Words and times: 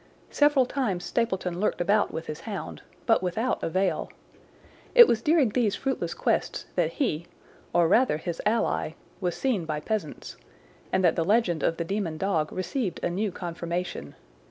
Several 0.31 0.65
times 0.65 1.05
Stapleton 1.05 1.59
lurked 1.59 1.79
about 1.79 2.11
with 2.11 2.25
his 2.25 2.39
hound, 2.39 2.81
but 3.05 3.21
without 3.21 3.61
avail. 3.61 4.09
It 4.95 5.07
was 5.07 5.21
during 5.21 5.49
these 5.49 5.75
fruitless 5.75 6.15
quests 6.15 6.65
that 6.73 6.93
he, 6.93 7.27
or 7.71 7.87
rather 7.87 8.17
his 8.17 8.41
ally, 8.43 8.93
was 9.19 9.35
seen 9.35 9.63
by 9.65 9.79
peasants, 9.79 10.37
and 10.91 11.03
that 11.03 11.15
the 11.15 11.23
legend 11.23 11.61
of 11.61 11.77
the 11.77 11.85
demon 11.85 12.17
dog 12.17 12.51
received 12.51 12.99
a 13.03 13.11
new 13.11 13.31
confirmation. 13.31 14.15